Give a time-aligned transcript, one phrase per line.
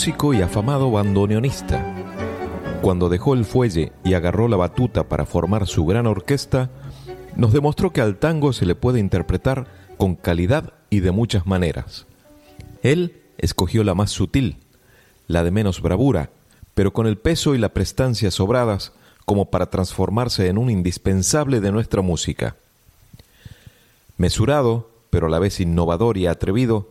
[0.00, 1.94] Músico y afamado bandoneonista.
[2.80, 6.70] Cuando dejó el fuelle y agarró la batuta para formar su gran orquesta,
[7.36, 9.66] nos demostró que al tango se le puede interpretar
[9.98, 12.06] con calidad y de muchas maneras.
[12.82, 14.56] Él escogió la más sutil,
[15.26, 16.30] la de menos bravura,
[16.72, 18.94] pero con el peso y la prestancia sobradas
[19.26, 22.56] como para transformarse en un indispensable de nuestra música.
[24.16, 26.88] Mesurado, pero a la vez innovador y atrevido,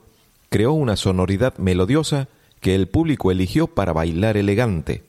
[0.50, 2.28] creó una sonoridad melodiosa
[2.62, 5.04] que el público eligió para bailar elegante.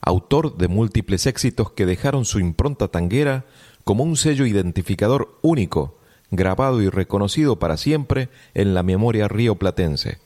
[0.00, 3.44] Autor de múltiples éxitos que dejaron su impronta tanguera
[3.84, 5.98] como un sello identificador único,
[6.30, 10.18] grabado y reconocido para siempre en la memoria rioplatense.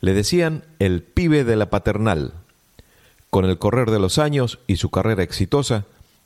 [0.00, 2.34] Le decían el pibe de la paternal.
[3.30, 5.84] Con el correr de los años y su carrera exitosa,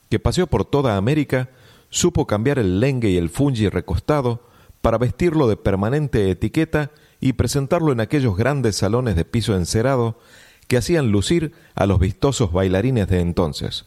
[0.09, 1.49] que paseó por toda América,
[1.89, 4.41] supo cambiar el lengue y el fungi recostado
[4.81, 6.91] para vestirlo de permanente etiqueta
[7.23, 10.19] y presentarlo en aquellos grandes salones de piso encerado
[10.67, 13.85] que hacían lucir a los vistosos bailarines de entonces.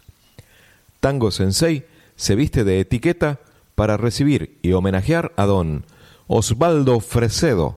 [1.00, 1.84] Tango Sensei
[2.16, 3.40] se viste de etiqueta
[3.74, 5.84] para recibir y homenajear a don
[6.28, 7.75] Osvaldo Fresedo,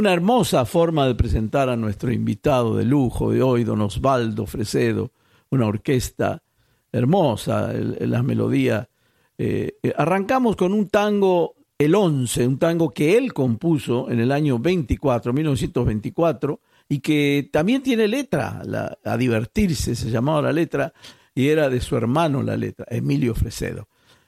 [0.00, 5.12] Una hermosa forma de presentar a nuestro invitado de lujo de hoy, don Osvaldo Fresedo,
[5.50, 6.42] una orquesta
[6.90, 8.88] hermosa, en la melodía.
[9.36, 14.32] Eh, eh, arrancamos con un tango, el 11, un tango que él compuso en el
[14.32, 18.62] año 24, 1924, y que también tiene letra,
[19.04, 20.94] a divertirse se llamaba la letra,
[21.34, 23.86] y era de su hermano la letra, Emilio Fresedo.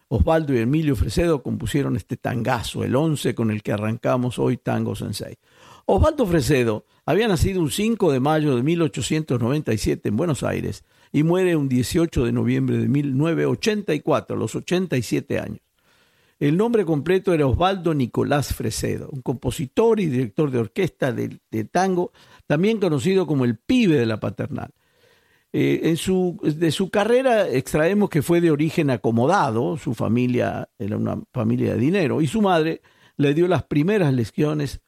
[0.09, 4.95] Osvaldo y Emilio Fresedo compusieron este tangazo, el 11 con el que arrancamos hoy Tango
[4.95, 5.39] Sensei.
[5.87, 11.57] Osvaldo Fresedo había nacido un 5 de mayo de 1897 en Buenos Aires y muere
[11.57, 15.61] un 18 de noviembre de 1984, a los 87 años.
[16.39, 21.39] El nombre completo era Osvaldo Nicolás Fresedo, un compositor y director de orquesta de,
[21.71, 22.13] tango,
[22.47, 24.71] también conocido como el pibe de la paternal.
[25.53, 30.97] Eh, en su, de su carrera extraemos que fue de origen acomodado, su familia era
[30.97, 32.81] una familia de dinero, y su madre
[33.17, 34.81] le dio las primeras lecciones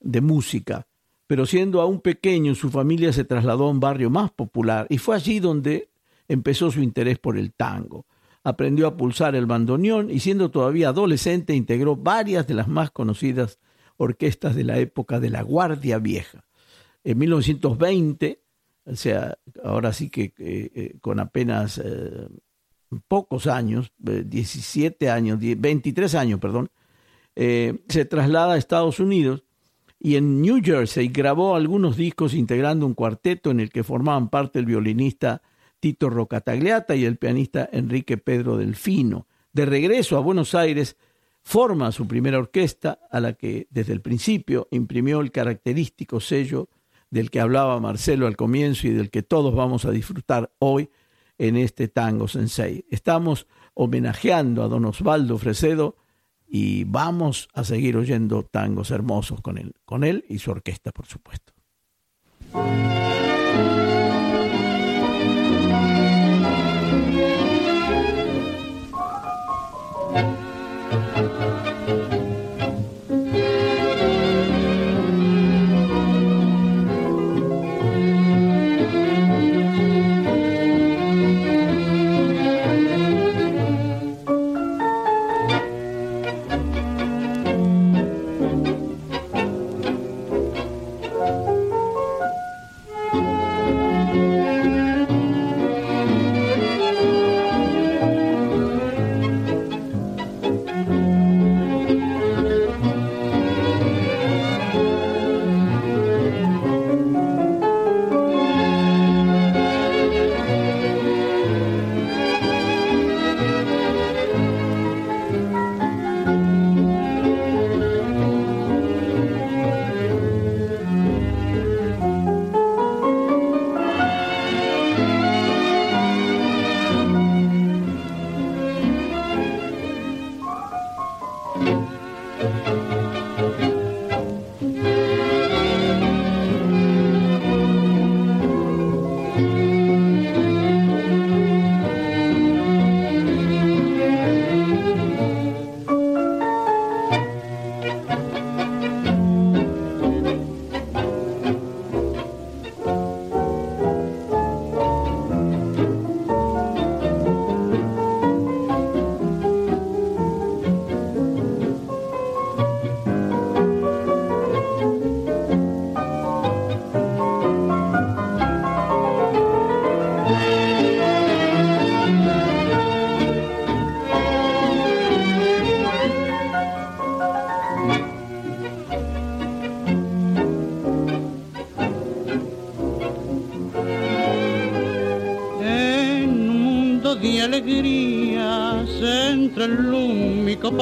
[0.00, 0.86] de música
[1.28, 5.14] pero siendo aún pequeño su familia se trasladó a un barrio más popular y fue
[5.14, 5.90] allí donde
[6.26, 8.06] empezó su interés por el tango.
[8.42, 13.58] Aprendió a pulsar el bandoneón y siendo todavía adolescente integró varias de las más conocidas
[13.98, 16.46] orquestas de la época de la Guardia Vieja.
[17.04, 18.40] En 1920,
[18.86, 22.26] o sea, ahora sí que eh, con apenas eh,
[23.06, 26.70] pocos años, 17 eh, años, 23 años, perdón,
[27.36, 29.44] se traslada a Estados Unidos
[30.00, 34.58] y en New Jersey grabó algunos discos integrando un cuarteto en el que formaban parte
[34.58, 35.42] el violinista
[35.80, 39.26] Tito Rocatagliata y el pianista Enrique Pedro Delfino.
[39.52, 40.96] De regreso a Buenos Aires,
[41.42, 46.68] forma su primera orquesta a la que desde el principio imprimió el característico sello
[47.10, 50.90] del que hablaba Marcelo al comienzo y del que todos vamos a disfrutar hoy
[51.38, 52.84] en este Tango Sensei.
[52.90, 55.96] Estamos homenajeando a don Osvaldo Fresedo
[56.48, 61.06] y vamos a seguir oyendo tangos hermosos con él, con él y su orquesta, por
[61.06, 61.52] supuesto.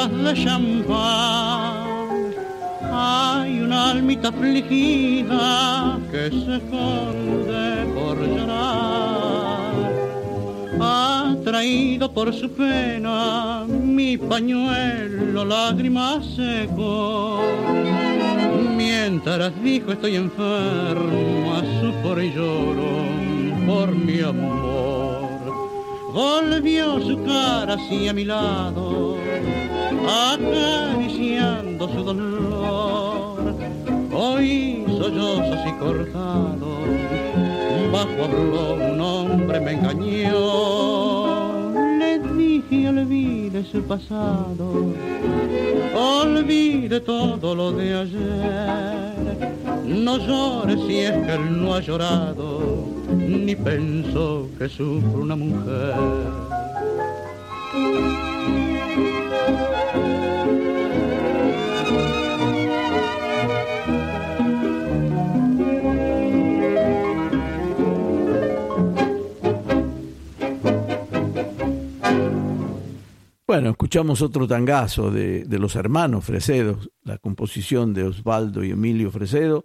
[0.05, 1.87] De champán.
[2.93, 9.73] Hay una almita afligida que se esconde por llorar.
[10.81, 17.41] Ha traído por su pena mi pañuelo lágrimas seco.
[18.77, 25.17] Mientras dijo estoy enfermo, sufro y lloro por mi amor.
[26.13, 28.86] Volvió su cara hacia mi lado
[30.07, 33.55] acariciando su dolor.
[34.13, 36.79] Hoy sollozos y cortado,
[37.93, 41.37] bajo habló un hombre me engañó.
[41.99, 44.93] Le dije olvide su pasado,
[45.95, 49.17] olvide todo lo de ayer.
[49.85, 52.87] No llore si es que él no ha llorado,
[53.17, 55.95] ni pensó que sufre una mujer.
[73.57, 79.65] Bueno, escuchamos otro tangazo de, los hermanos Fresedo, la composición de Osvaldo y Emilio Fresedo.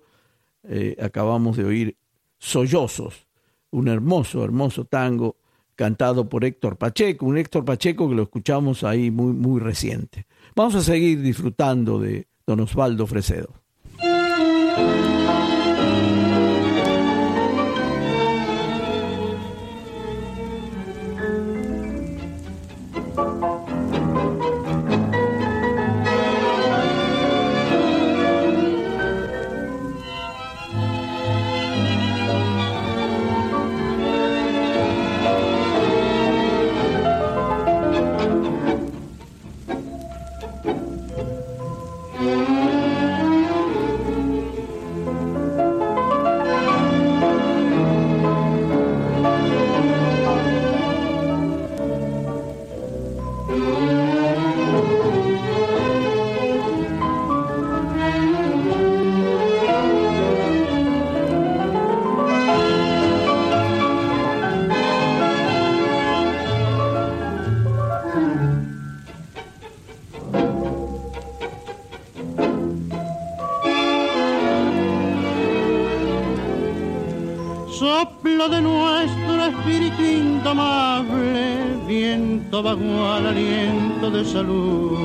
[0.63, 1.98] Eh, acabamos de oír
[2.38, 3.28] Sollozos,
[3.70, 5.36] un hermoso, hermoso tango
[5.82, 10.28] cantado por Héctor Pacheco, un Héctor Pacheco que lo escuchamos ahí muy, muy reciente.
[10.56, 13.52] Vamos a seguir disfrutando de don Osvaldo Fresedo.
[77.82, 85.00] Soplo de nuestro espíritu indomable, viento vago al aliento de salud.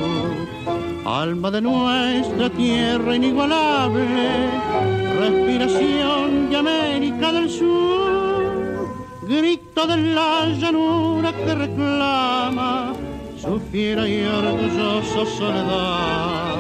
[1.07, 4.51] Alma de nuestra tierra inigualable,
[5.19, 8.45] respiración de América del Sur.
[9.23, 12.93] Grito de la llanura que reclama
[13.41, 16.57] su fiera y orgullosa soledad.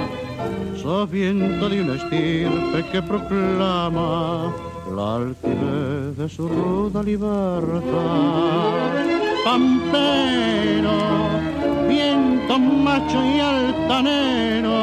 [0.81, 4.51] Sos viento de una estirpe que proclama
[4.95, 7.83] la altivez de su ruda libertad.
[9.45, 10.99] Pampero,
[11.89, 14.79] viento macho y altanero,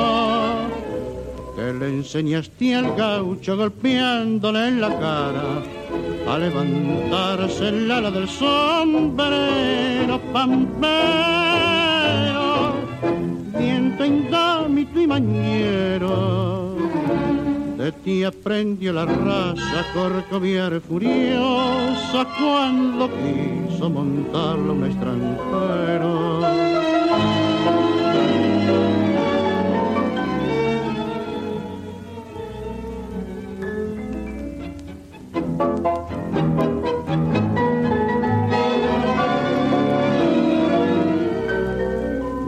[1.56, 5.64] que le enseñaste al gaucho golpeándole en la cara
[6.28, 10.20] a levantarse el ala del sombrero.
[10.32, 10.84] Pampero,
[13.58, 16.73] viento indómito y mañero
[17.84, 26.40] de ti aprendió la raza corcoviar furiosa cuando quiso montarlo un extranjero.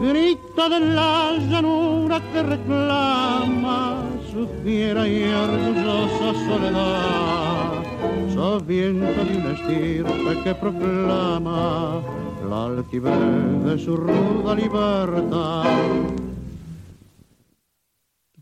[0.00, 8.34] Grita de la llanura que reclama su fiera y orgullosa soledad.
[8.34, 12.02] Sos viento de una estirpe que proclama
[12.46, 15.64] la altivez de su ruda libertad.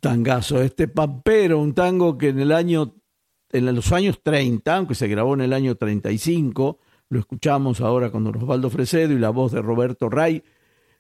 [0.01, 2.97] Tangazo, este pampero, un tango que en el año,
[3.53, 8.25] en los años 30, aunque se grabó en el año 35, lo escuchamos ahora con
[8.25, 10.43] don Osvaldo Fresedo y la voz de Roberto Ray.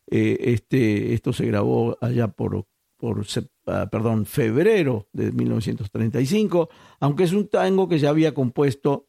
[0.08, 2.64] Eh, este, esto se grabó allá por,
[2.96, 3.26] por
[3.66, 6.68] uh, perdón, febrero de 1935,
[7.00, 9.06] aunque es un tango que ya había compuesto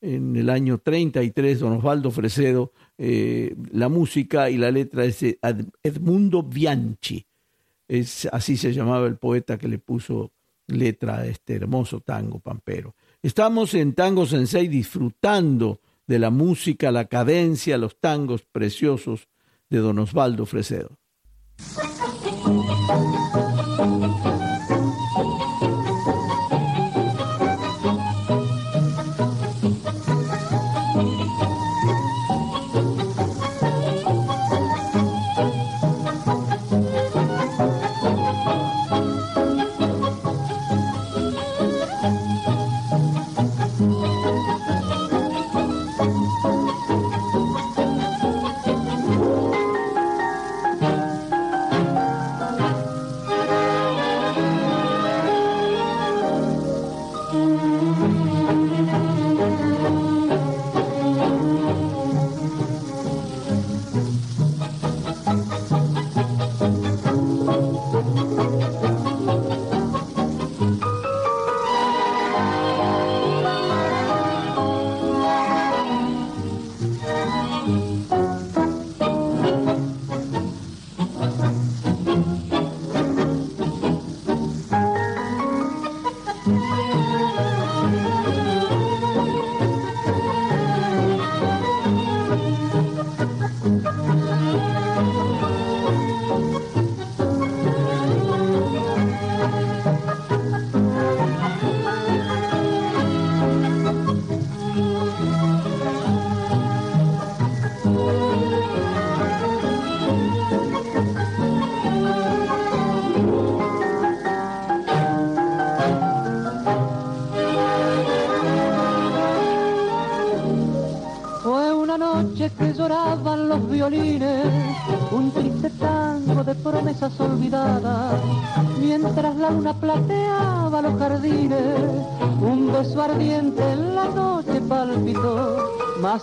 [0.00, 5.22] en el año 33 don Osvaldo Fresedo, eh, la música y la letra es
[5.82, 7.26] Edmundo Bianchi,
[7.88, 10.32] es, así se llamaba el poeta que le puso
[10.68, 12.94] letra a este hermoso tango pampero.
[13.22, 19.28] Estamos en Tango Sensei disfrutando de la música, la cadencia, los tangos preciosos
[19.68, 20.98] de don Osvaldo Fresedo.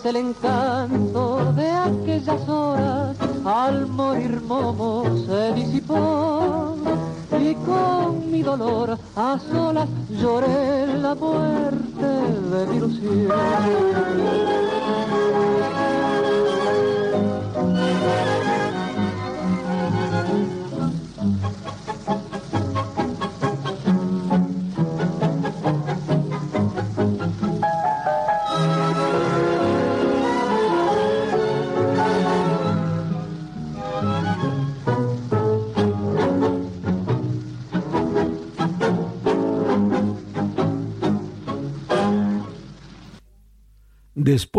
[0.06, 0.18] El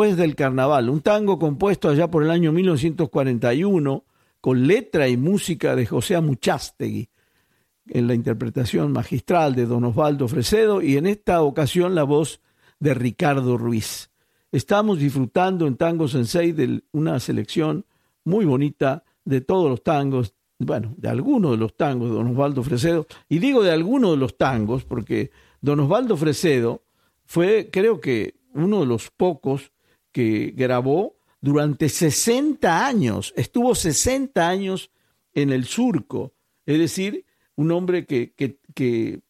[0.05, 4.05] Del Carnaval, un tango compuesto allá por el año 1941
[4.43, 7.09] con letra y música de José Amuchástegui,
[7.89, 12.43] en la interpretación magistral de don Osvaldo Fresedo y en esta ocasión la voz
[12.81, 14.11] de Ricardo Ruiz.
[14.53, 17.87] Estamos disfrutando en Tango Sensei de una selección
[18.25, 22.63] muy bonita de todos los tangos, bueno, de algunos de los tangos de don Osvaldo
[22.63, 25.31] Fresedo, y digo de algunos de los tangos porque
[25.63, 26.83] don Osvaldo Fresedo
[27.25, 29.73] fue, creo que, uno de los pocos
[30.15, 34.93] que grabó durante 60 años, estuvo 60 años
[35.35, 36.33] en el surco,
[36.65, 39.21] es decir, un hombre que, que,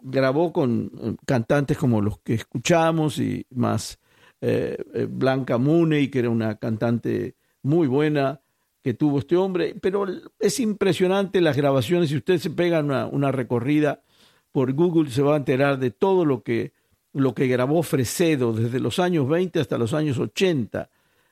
[0.00, 3.98] grabó con eh, cantantes como los que escuchamos y más
[4.40, 8.40] eh, eh, Blanca Muney, que era una cantante muy buena
[8.80, 10.06] que tuvo este hombre, pero
[10.38, 14.04] es impresionante las grabaciones, si usted se pega una, una recorrida
[14.52, 16.72] por Google se va a enterar de todo lo que
[17.12, 20.90] lo que grabó Fresedo desde los años 20 hasta los años 80,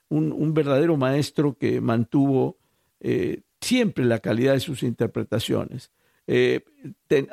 [0.08, 2.56] un, verdadero maestro que mantuvo
[3.00, 5.90] eh, siempre la calidad de sus interpretaciones.
[6.26, 6.64] Eh,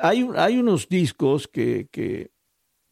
[0.00, 2.30] hay, hay, unos discos que, que,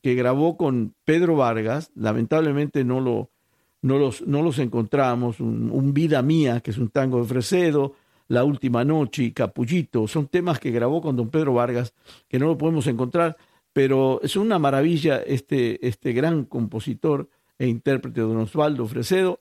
[0.02, 3.30] grabó con Pedro Vargas, lamentablemente no, lo,
[3.82, 7.94] no, los, no los encontramos, un, Vida Mía, que es un tango de Fresedo,
[8.28, 11.94] La Última Noche y Capullito, son temas que grabó con don Pedro Vargas,
[12.28, 13.36] que no lo podemos encontrar
[13.72, 19.40] pero es una maravilla este, este gran compositor e intérprete don Osvaldo Fresedo,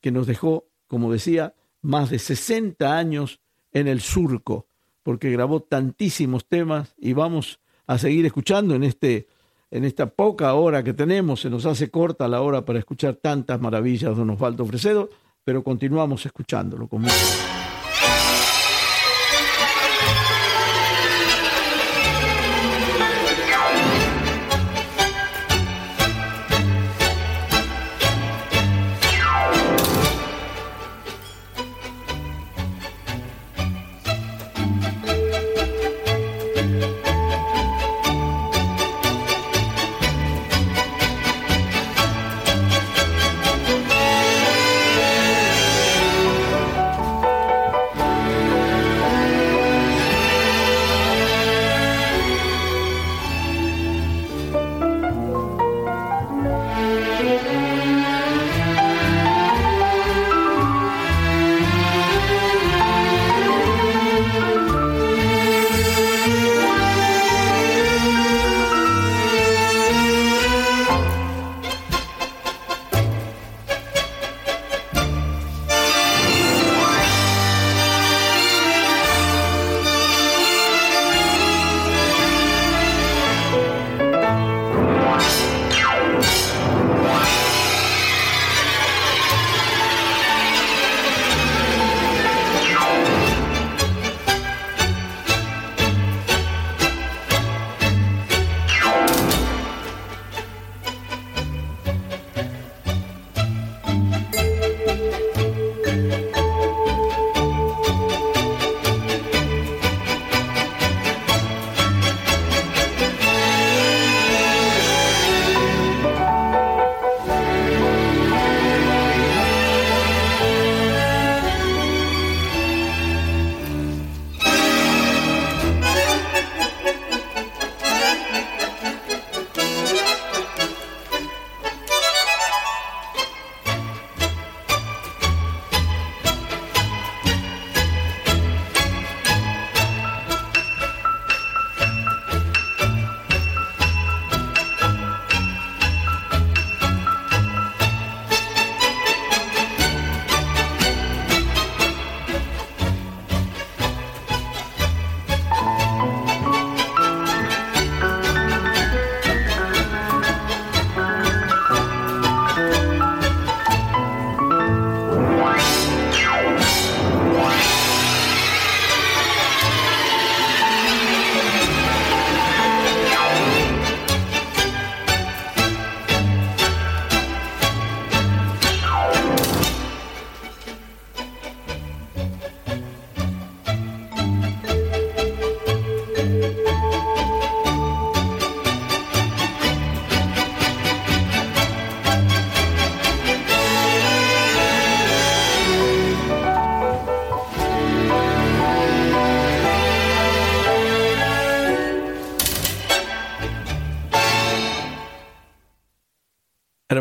[0.00, 3.40] que nos dejó, como decía, más de 60 años
[3.72, 4.66] en el surco,
[5.02, 9.26] porque grabó tantísimos temas y vamos a seguir escuchando en este
[9.70, 13.58] en esta poca hora que tenemos, se nos hace corta la hora para escuchar tantas
[13.58, 15.08] maravillas de don Osvaldo Fresedo,
[15.44, 17.02] pero continuamos escuchándolo con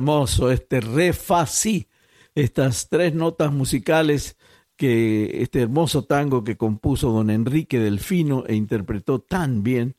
[0.01, 1.87] Hermoso este re fa si,
[2.33, 4.35] estas tres notas musicales
[4.75, 9.95] que este hermoso tango que compuso don Enrique Delfino e interpretó tan bien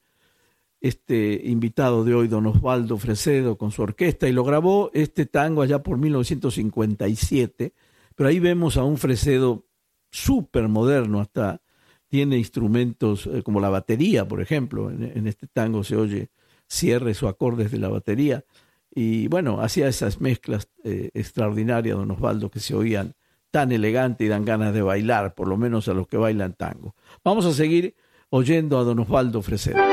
[0.81, 5.63] este invitado de hoy, don Osvaldo Fresedo, con su orquesta, y lo grabó este tango
[5.63, 7.73] allá por 1957,
[8.17, 9.67] pero ahí vemos a un Fresedo
[10.11, 11.63] súper moderno, hasta
[12.09, 16.31] tiene instrumentos eh, como la batería, por ejemplo, en, este tango se oye
[16.69, 18.45] cierres o acordes de la batería,
[18.95, 23.15] y bueno, hacía esas mezclas eh, extraordinarias, don Osvaldo, que se oían
[23.51, 26.95] tan elegante y dan ganas de bailar, por lo menos a los que bailan tango.
[27.25, 27.95] Vamos a seguir
[28.31, 29.92] oyendo a don Osvaldo Fresedo.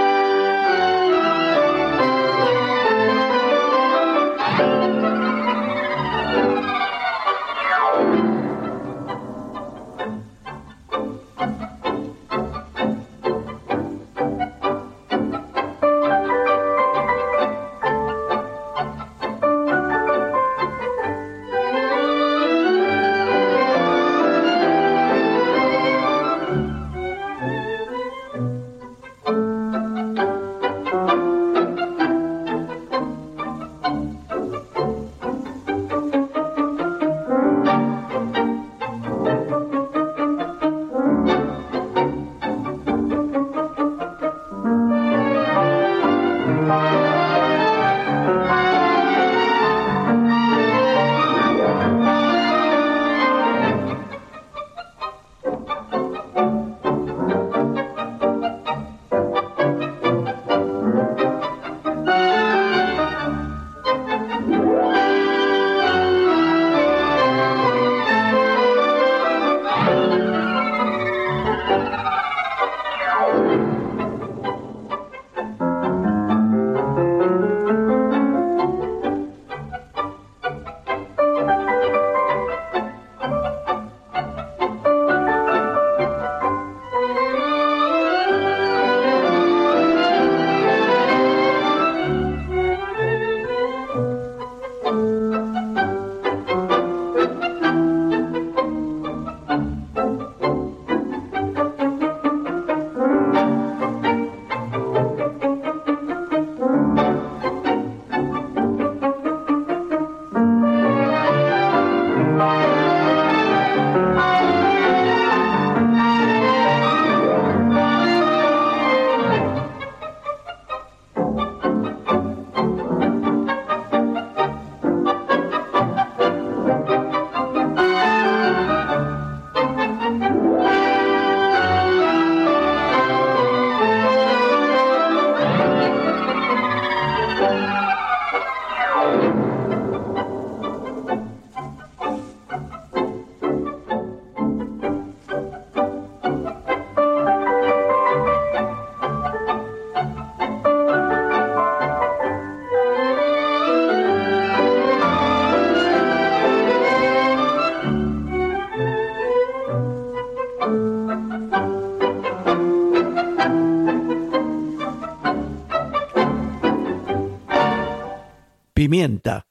[168.80, 169.46] Pimienta,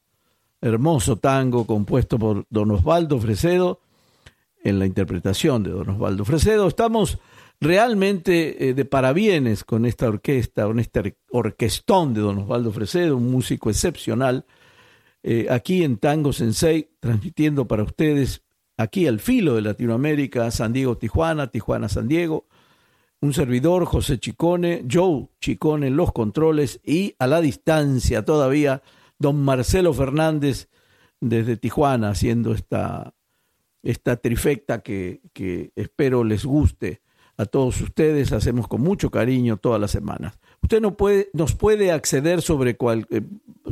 [0.58, 3.82] hermoso tango compuesto por don Osvaldo Fresedo,
[4.64, 6.66] en la interpretación de don Osvaldo Fresedo.
[6.66, 7.18] Estamos
[7.60, 13.30] realmente eh, de parabienes con esta orquesta, con este orquestón de don Osvaldo Fresedo, un
[13.30, 14.46] músico excepcional,
[15.22, 18.40] eh, aquí en Tango Sensei, transmitiendo para ustedes
[18.78, 22.46] aquí al filo de Latinoamérica, San Diego, Tijuana, Tijuana, San Diego,
[23.20, 28.80] un servidor, José Chicone, Joe Chicone en los controles y a la distancia todavía
[29.18, 30.68] don Marcelo Fernández
[31.20, 33.14] desde Tijuana haciendo esta,
[33.82, 35.20] esta trifecta que,
[35.76, 37.02] espero les guste
[37.36, 38.32] a todos ustedes.
[38.32, 40.38] Hacemos con mucho cariño todas las semanas.
[40.62, 43.22] Usted no puede, nos puede acceder sobre cual, eh,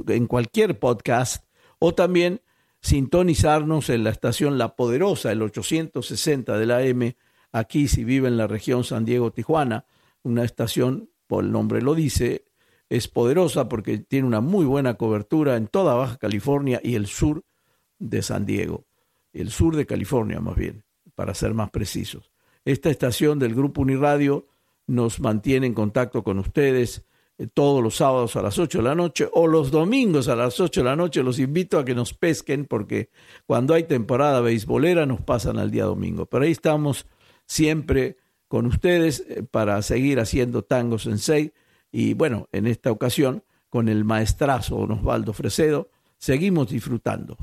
[0.08, 1.44] en cualquier podcast
[1.78, 2.40] o también
[2.80, 7.16] sintonizarnos en la estación La Poderosa, el 860 de la M,
[7.52, 9.86] aquí si vive en la región San Diego-Tijuana,
[10.22, 12.45] una estación, por el nombre lo dice,
[12.88, 17.44] es poderosa porque tiene una muy buena cobertura en toda Baja California y el sur
[17.98, 18.84] de San Diego,
[19.32, 22.30] el sur de California más bien, para ser más precisos.
[22.64, 24.46] Esta estación del Grupo Uniradio
[24.86, 27.04] nos mantiene en contacto con ustedes
[27.38, 30.58] eh, todos los sábados a las 8 de la noche o los domingos a las
[30.60, 31.22] 8 de la noche.
[31.22, 33.10] Los invito a que nos pesquen porque
[33.46, 36.26] cuando hay temporada beisbolera nos pasan al día domingo.
[36.26, 37.06] Pero ahí estamos
[37.46, 38.16] siempre
[38.48, 41.52] con ustedes eh, para seguir haciendo tangos en seis
[41.98, 47.38] y bueno, en esta ocasión con el maestrazo Osvaldo Fresedo, seguimos disfrutando.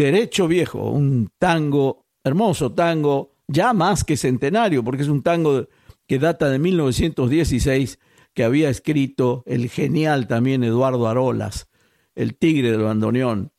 [0.00, 5.68] Derecho Viejo, un tango, hermoso tango, ya más que centenario, porque es un tango
[6.06, 7.98] que data de 1916,
[8.32, 11.68] que había escrito el genial también Eduardo Arolas,
[12.14, 13.52] el tigre del bandoneón,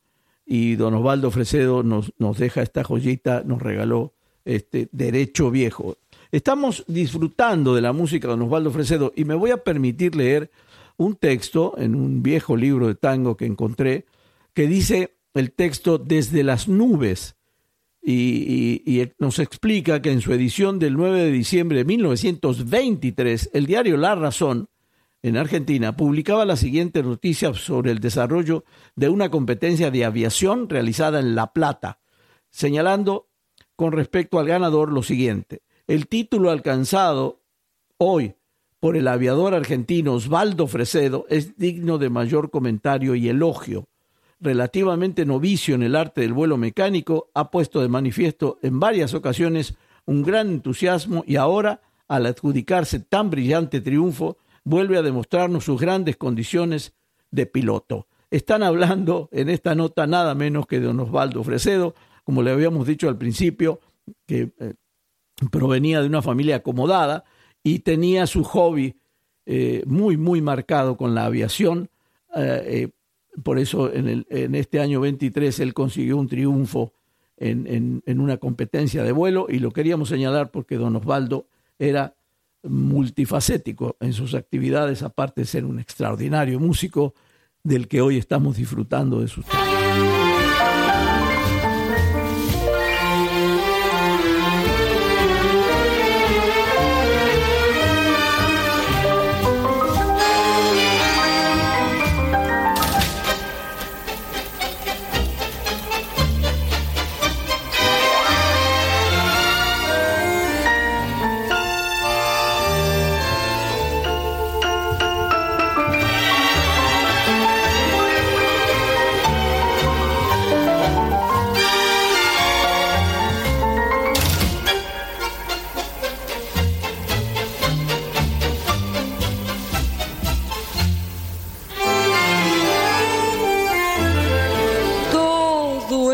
[0.44, 5.98] y don Osvaldo Fresedo nos, deja esta joyita, nos regaló este Derecho Viejo.
[6.32, 10.50] Estamos disfrutando de la música de don Osvaldo Fresedo y me voy a permitir leer
[10.98, 14.08] un texto en un viejo libro de tango que encontré
[14.56, 17.36] que dice el texto Desde las nubes
[18.04, 23.98] y, nos explica que en su edición del 9 de diciembre de 1923, el diario
[23.98, 24.70] La Razón
[25.22, 28.66] en Argentina publicaba la siguiente noticia sobre el desarrollo
[28.96, 32.00] de una competencia de aviación realizada en La Plata,
[32.50, 33.30] señalando
[33.76, 35.62] con respecto al ganador lo siguiente.
[35.86, 37.44] El título alcanzado
[37.98, 38.34] hoy
[38.80, 43.91] por el aviador argentino Osvaldo Fresedo es digno de mayor comentario y elogio
[44.42, 49.76] relativamente novicio en el arte del vuelo mecánico, ha puesto de manifiesto en varias ocasiones
[50.06, 56.18] un gran entusiasmo y ahora, al adjudicarse tan brillante triunfo, vuelve a demostrarnos sus grandes
[56.18, 56.94] condiciones
[57.30, 58.08] de piloto.
[58.32, 62.88] Están hablando en esta nota nada menos que de don Osvaldo Fresedo, como le habíamos
[62.88, 63.80] dicho al principio,
[64.26, 64.74] que eh,
[65.52, 67.24] provenía de una familia acomodada
[67.64, 68.96] y tenía su hobby
[69.46, 71.90] eh, muy, muy marcado con la aviación.
[72.36, 72.90] Eh,
[73.44, 76.94] por eso en, el, en este año 23 él consiguió un triunfo
[77.38, 81.48] en, en, una competencia de vuelo y lo queríamos señalar porque don Osvaldo
[81.80, 82.16] era
[82.64, 87.16] multifacético en sus actividades, aparte de ser un extraordinario músico
[87.64, 89.46] del que hoy estamos disfrutando de sus...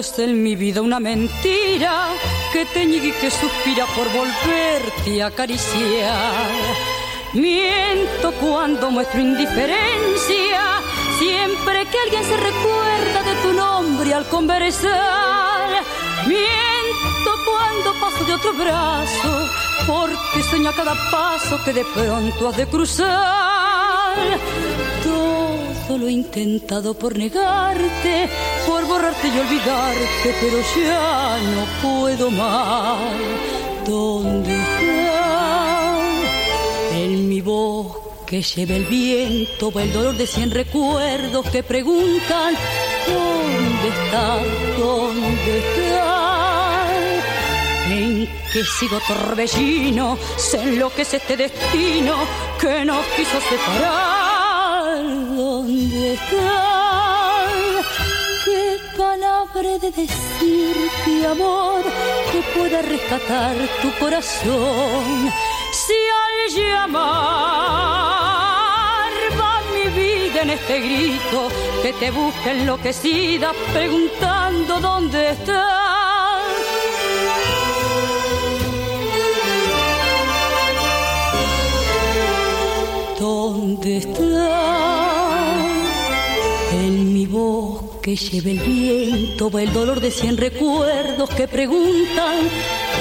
[0.03, 2.09] sos en mi vida una mentira
[2.53, 6.45] que te niegue y que suspira por volverte a acariciar.
[7.33, 10.61] Miento cuando muestro indiferencia,
[11.17, 15.83] siempre que alguien se recuerda de tu nombre al conversar.
[16.27, 19.49] Miento cuando paso de otro brazo,
[19.87, 24.15] porque sueño a cada paso que de pronto has de cruzar.
[25.03, 28.29] Todo lo he intentado por negarte,
[28.67, 32.99] por borrarte y olvidarte, pero ya no puedo más.
[33.87, 36.01] ¿Dónde estás?
[36.91, 42.55] En mi voz que lleva el viento, va el dolor de cien recuerdos que preguntan,
[43.07, 44.43] ¿dónde estás?
[44.77, 46.89] ¿Dónde estás?
[47.89, 52.15] En que sigo torbellino, se enloquece este destino
[52.59, 55.03] que nos quiso separar.
[55.35, 56.76] ¿Dónde estás?
[59.57, 61.81] ¿Qué palabra de decirte, amor,
[62.31, 65.31] que pueda rescatar tu corazón?
[65.71, 67.01] Si al llamar
[69.39, 71.47] va mi vida en este grito,
[71.81, 75.65] que te busca enloquecida preguntando dónde estás.
[83.19, 84.27] ¿Dónde estás?
[86.73, 92.37] En mi voz que lleva el viento va el dolor de cien recuerdos que preguntan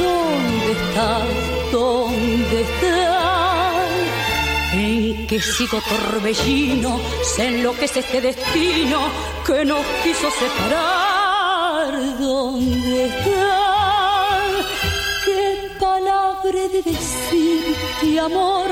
[0.01, 1.23] ¿Dónde estás?
[1.71, 3.87] ¿Dónde estás?
[4.73, 8.99] En que sigo torbellino, se enloquece este destino
[9.47, 12.19] que nos quiso separar.
[12.19, 13.46] ¿Dónde estás?
[16.47, 18.69] Palabra de decirte, amor,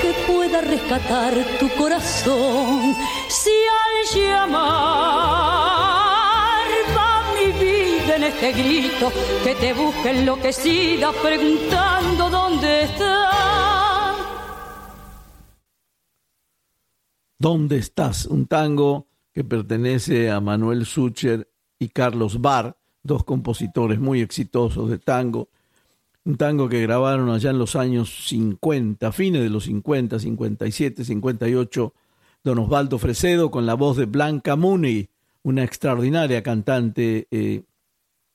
[0.00, 2.94] que pueda rescatar tu corazón?
[3.28, 4.62] Si al llamar
[6.96, 9.12] va mi vida en este grito,
[9.44, 14.16] que te busque enloquecida preguntando dónde estás.
[17.38, 18.26] ¿Dónde estás?
[18.26, 24.98] Un tango que pertenece a Manuel Sucher y Carlos Barr, dos compositores muy exitosos de
[24.98, 25.48] tango.
[26.24, 31.94] Un tango que grabaron allá en los años 50, fines de los 50, 57, 58,
[32.44, 35.08] don Osvaldo Fresedo con la voz de Blanca Mooney,
[35.42, 37.62] una extraordinaria cantante eh,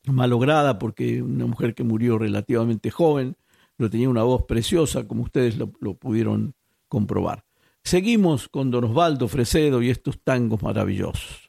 [0.05, 3.37] malograda porque una mujer que murió relativamente joven,
[3.77, 6.55] pero tenía una voz preciosa, como ustedes lo, lo pudieron
[6.89, 7.45] comprobar.
[7.83, 11.46] Seguimos con don Osvaldo Fresedo y estos tangos maravillosos.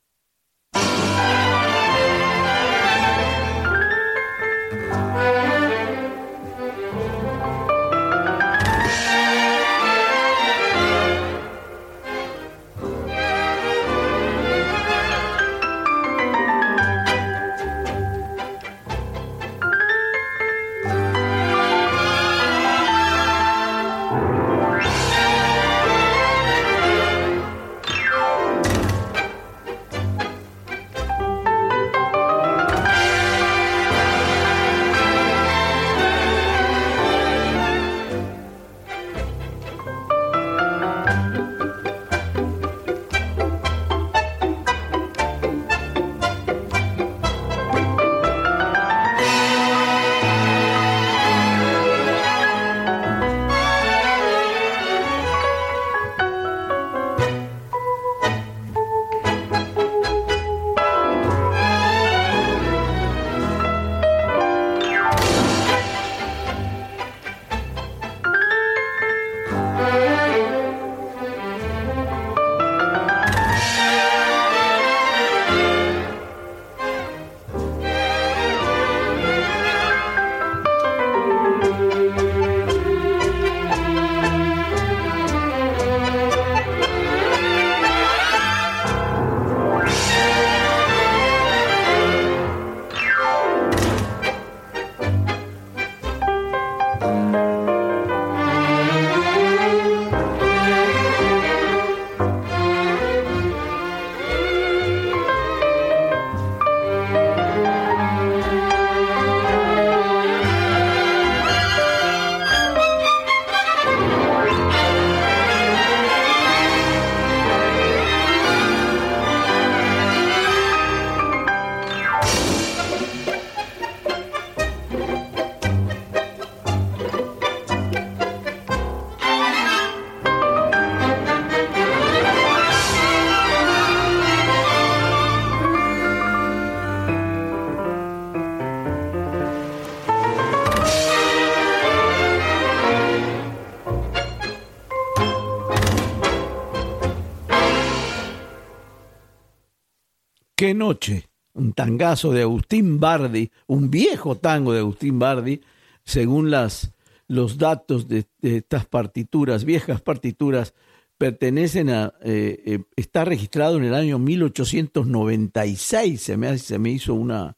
[150.59, 155.61] Qué noche, un tangazo de Agustín Bardi, un viejo tango de Agustín Bardi,
[156.03, 156.97] según las,
[157.29, 160.75] los datos de, estas partituras, viejas partituras,
[161.17, 167.15] pertenecen a, eh, eh, está registrado en el año 1896, se me, se me hizo
[167.15, 167.57] una,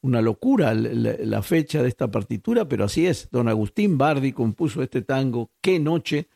[0.00, 3.28] una locura la, fecha de esta partitura, pero así es.
[3.30, 6.26] Don Agustín Bardi compuso este tango, Qué noche,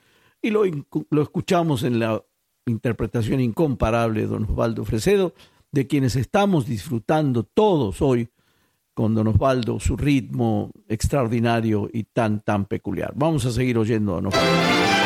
[0.40, 0.62] y lo,
[1.11, 2.22] lo escuchamos en la
[2.64, 5.34] interpretación incomparable de don Osvaldo Fresedo,
[5.72, 8.28] de quienes estamos disfrutando todos hoy
[8.94, 13.12] con don Osvaldo, su ritmo extraordinario y tan, tan peculiar.
[13.14, 15.05] Vamos a seguir oyendo a don Osvaldo.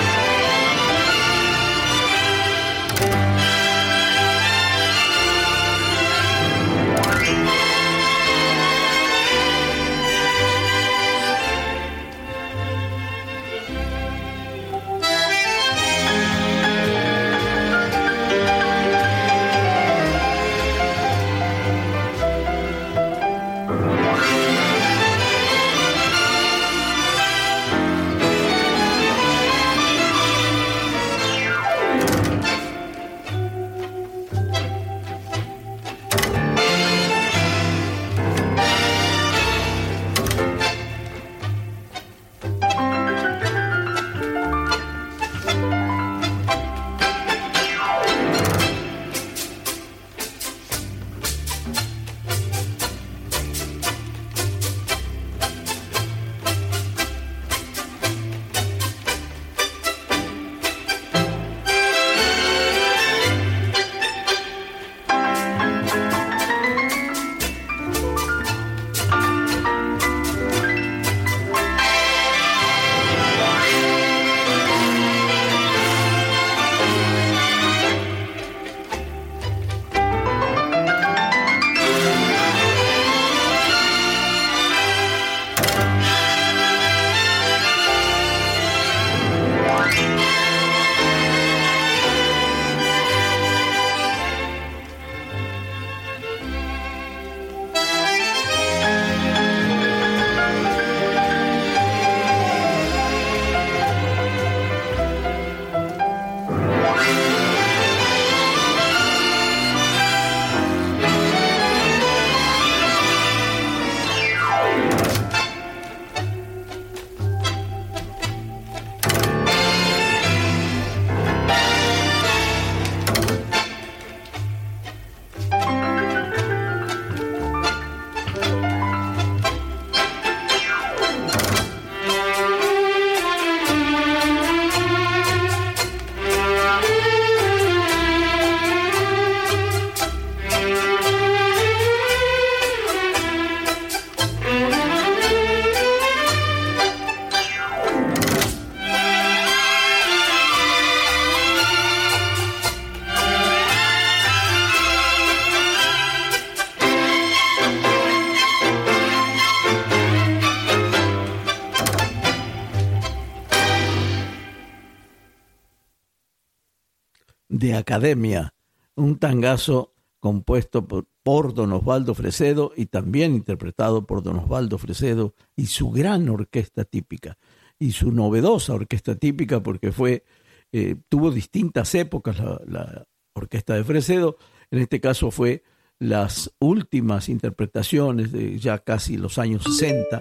[167.74, 168.54] Academia,
[168.96, 175.66] un tangazo compuesto por, don Osvaldo Fresedo y también interpretado por don Osvaldo Fresedo y
[175.66, 177.38] su gran orquesta típica
[177.78, 180.24] y su novedosa orquesta típica porque fue
[180.72, 184.36] eh, tuvo distintas épocas la, orquesta de Fresedo,
[184.70, 185.62] en este caso fue
[185.98, 190.20] las últimas interpretaciones de ya casi los años 60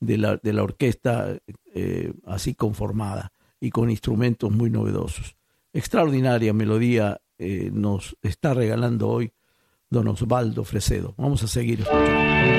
[0.00, 1.38] de la, de la orquesta
[1.74, 5.35] eh, así conformada y con instrumentos muy novedosos
[5.76, 9.32] extraordinaria melodía eh, nos está regalando hoy
[9.90, 11.14] don Osvaldo Fresedo.
[11.16, 12.55] Vamos a seguir escuchando.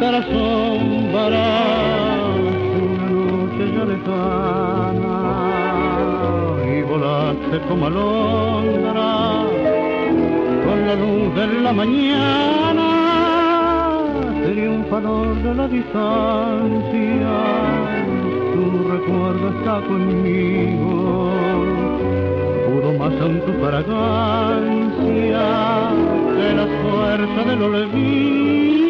[0.00, 1.40] Encontraron nuestras sombras
[2.80, 5.16] una noche ya lejana
[6.66, 9.10] y volaste como alondra
[10.64, 12.88] con la luz de la mañana
[14.44, 17.36] triunfador de la distancia
[18.54, 21.30] tu recuerdo está conmigo
[22.66, 25.46] pudo más aún tu fragancia
[26.36, 28.89] de la fuerza del olvido.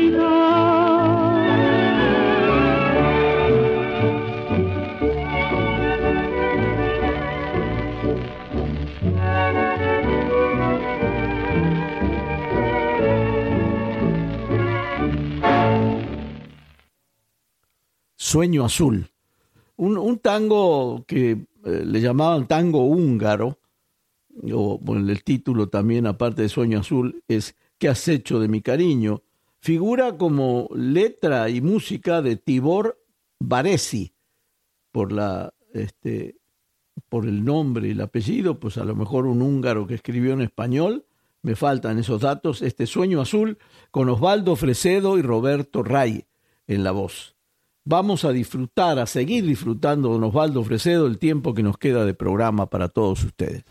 [18.31, 19.11] Sueño Azul.
[19.75, 21.31] Un, tango que
[21.65, 23.59] eh, le llamaban tango húngaro,
[24.53, 28.63] o bueno, el título también, aparte de Sueño Azul, es ¿Qué has hecho de mi
[28.63, 29.23] cariño?
[29.59, 33.03] Figura como letra y música de Tibor
[33.41, 34.13] Baresi,
[34.93, 36.37] por la este,
[37.09, 40.43] por el nombre y el apellido, pues a lo mejor un húngaro que escribió en
[40.43, 41.05] español,
[41.43, 43.59] me faltan esos datos, este Sueño Azul
[43.91, 46.27] con Osvaldo Fresedo y Roberto Ray
[46.69, 47.35] en la voz.
[47.85, 52.13] Vamos a disfrutar, a seguir disfrutando don Osvaldo Fresedo el tiempo que nos queda de
[52.13, 53.65] programa para todos ustedes.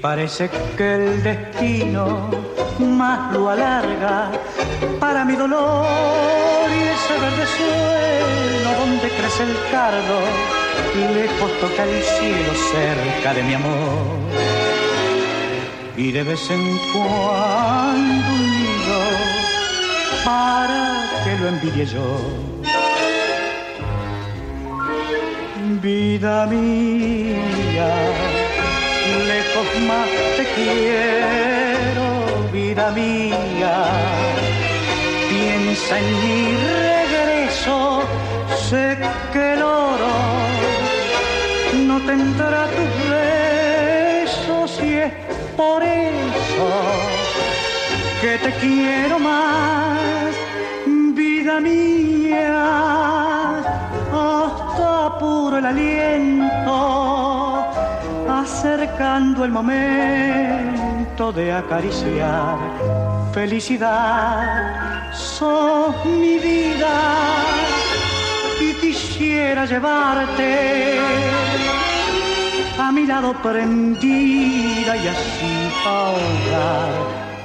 [0.00, 2.30] Parece que el destino
[2.78, 4.30] más lo alarga
[4.98, 5.86] para mi dolor
[6.70, 10.18] y ese verde suelo donde crece el cardo,
[11.14, 14.20] lejos toca el cielo cerca de mi amor.
[15.96, 19.00] Y de vez en cuando un nido
[20.24, 22.20] para que lo envidie yo.
[25.82, 27.94] Vida mía,
[29.26, 29.49] lejos
[29.86, 32.06] más te quiero,
[32.52, 33.76] vida mía.
[35.28, 36.40] Piensa en mi
[36.86, 38.02] regreso,
[38.68, 38.98] sé
[39.32, 40.14] que el oro
[41.86, 45.12] no tendrá tus besos y es
[45.56, 46.68] por eso
[48.20, 50.32] que te quiero más,
[51.14, 52.64] vida mía,
[54.12, 56.69] hasta apuro el aliento,
[58.50, 62.58] acercando el momento de acariciar
[63.32, 66.96] felicidad, sos mi vida
[68.60, 70.98] y quisiera llevarte
[72.78, 75.54] a mi lado prendida y así
[75.86, 76.90] ahogar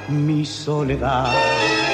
[0.08, 1.85] mi soledad.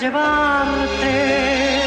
[0.00, 1.80] Llevarte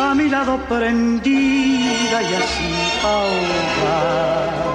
[0.00, 4.68] a mi lado prendida y así ahogar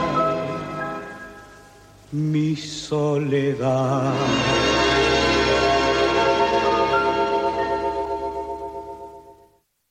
[2.12, 4.14] mi soledad.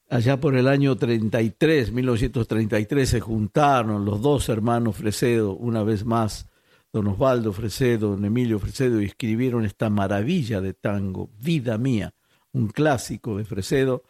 [0.08, 6.50] Allá por el año 33, 1933, se juntaron los dos hermanos Fresedo, una vez más,
[6.92, 12.12] don Osvaldo Fresedo, don Emilio Fresedo, y escribieron esta maravilla de tango, Vida Mía,
[12.52, 14.02] un clásico de Fresedo,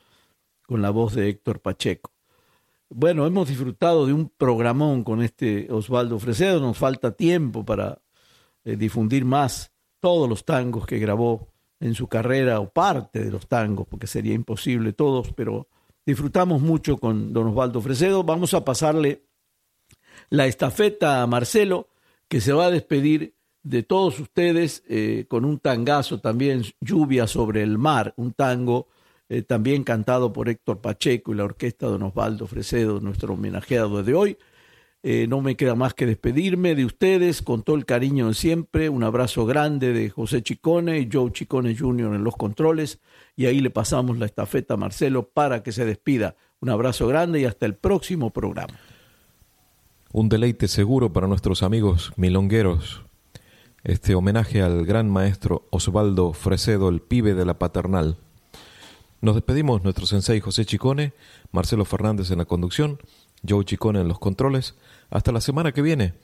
[0.67, 2.13] con la voz de Héctor Pacheco.
[2.89, 8.01] Bueno, hemos disfrutado de un programón con este Osvaldo Fresedo, nos falta tiempo para
[8.65, 11.49] eh, difundir más todos los tangos que grabó
[11.81, 15.69] en su carrera o parte de los tangos, porque sería imposible todos, pero
[16.05, 18.25] disfrutamos mucho con don Osvaldo Fresedo.
[18.25, 19.25] Vamos a pasarle
[20.29, 21.89] la estafeta a Marcelo,
[22.29, 27.63] que se va a despedir de todos ustedes eh, con un tangazo también, Lluvia sobre
[27.63, 28.89] el mar, un tango
[29.29, 34.15] eh, también cantado por Héctor Pacheco y la orquesta don Osvaldo Fresedo, nuestro homenajeado de
[34.15, 34.37] hoy.
[35.05, 38.89] Eh, no me queda más que despedirme de ustedes con todo el cariño de siempre.
[38.89, 42.15] Un abrazo grande de José Chicone y Joe Chicone Jr.
[42.15, 43.01] en los controles.
[43.35, 46.37] Y ahí le pasamos la estafeta a Marcelo para que se despida.
[46.61, 48.79] Un abrazo grande y hasta el próximo programa.
[50.13, 53.03] Un deleite seguro para nuestros amigos milongueros.
[53.85, 58.17] Este homenaje al gran maestro Osvaldo Fresedo, el pibe de la paternal.
[59.21, 61.15] Nos despedimos nuestro sensei José Chicone,
[61.51, 63.01] Marcelo Fernández en la conducción,
[63.47, 64.77] Joe Chicone en los controles.
[65.11, 66.15] Hasta la semana que viene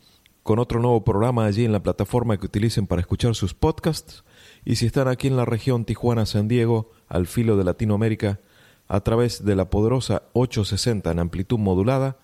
[0.45, 4.23] con otro nuevo programa allí en la plataforma que utilicen para escuchar sus podcasts.
[4.65, 8.39] Y si están aquí en la región Tijuana-San Diego, al filo de Latinoamérica,
[8.87, 12.19] a través de la poderosa 860 en amplitud modulada,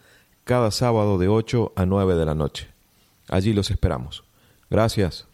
[0.44, 2.68] cada sábado de 8 a 9 de la noche.
[3.28, 4.22] Allí los esperamos.
[4.74, 5.28] Gracias.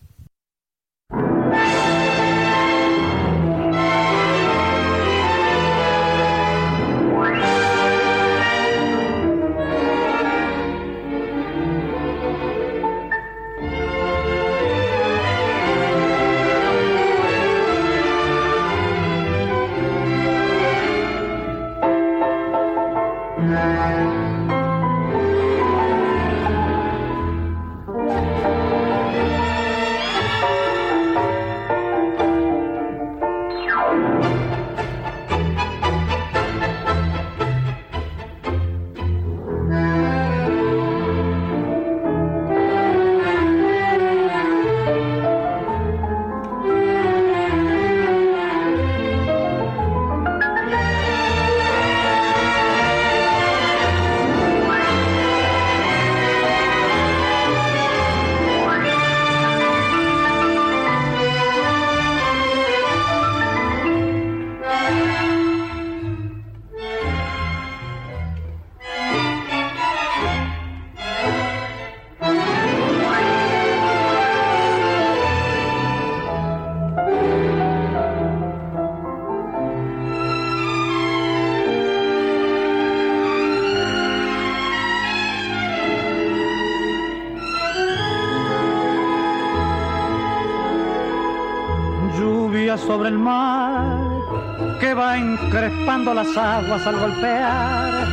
[96.00, 98.08] Encrespando las aguas al golpear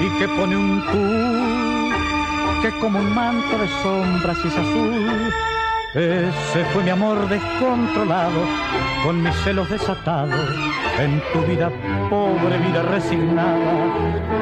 [0.00, 5.32] y que pone un tú que como un manto de sombras es azul.
[5.94, 8.42] Ese fue mi amor descontrolado,
[9.04, 10.54] con mis celos desatados,
[11.00, 11.70] en tu vida
[12.08, 13.72] pobre, vida resignada,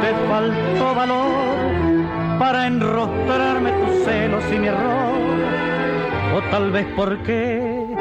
[0.03, 5.19] te faltó valor para enrostrarme tus celos y mi error,
[6.37, 7.97] o tal vez porque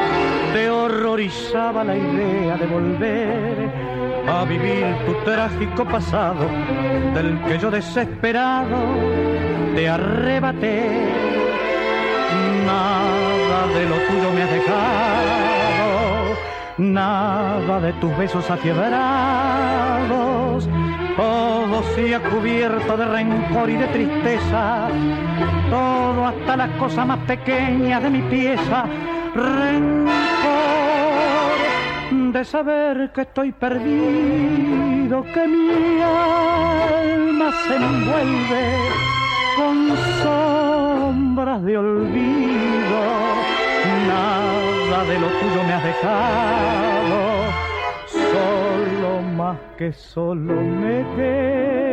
[0.54, 3.57] te horrorizaba la idea de volver
[4.38, 6.48] a vivir tu trágico pasado,
[7.16, 8.78] del que yo desesperado
[9.76, 10.84] te arrebaté.
[12.66, 16.36] Nada de lo tuyo me has dejado,
[16.78, 19.10] nada de tus besos afiebrados,
[21.16, 21.84] todo
[22.14, 24.90] ha cubierto de rencor y de tristeza,
[25.70, 28.86] todo hasta las cosas más pequeñas de mi pieza
[32.32, 38.64] de saber que estoy perdido, que mi alma se envuelve
[39.56, 43.02] con sombras de olvido.
[44.08, 47.20] Nada de lo tuyo me has dejado,
[48.08, 51.87] solo más que solo me quedé.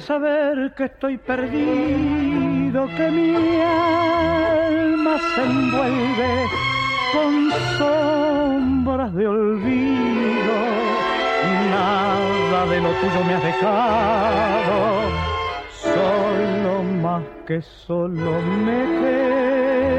[0.00, 6.46] Saber que estoy perdido, que mi alma se envuelve
[7.12, 10.54] con sombras de olvido.
[11.70, 14.78] Nada de lo tuyo me has dejado,
[15.70, 19.93] solo más que solo me quedo